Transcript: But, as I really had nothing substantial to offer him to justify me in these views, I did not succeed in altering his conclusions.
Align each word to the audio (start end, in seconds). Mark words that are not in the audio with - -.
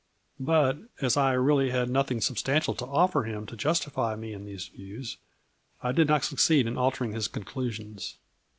But, 0.39 0.79
as 0.99 1.15
I 1.15 1.33
really 1.33 1.69
had 1.69 1.87
nothing 1.87 2.21
substantial 2.21 2.73
to 2.73 2.87
offer 2.87 3.21
him 3.25 3.45
to 3.45 3.55
justify 3.55 4.15
me 4.15 4.33
in 4.33 4.45
these 4.45 4.65
views, 4.69 5.17
I 5.83 5.91
did 5.91 6.07
not 6.07 6.23
succeed 6.25 6.65
in 6.65 6.75
altering 6.75 7.11
his 7.13 7.27
conclusions. 7.27 8.17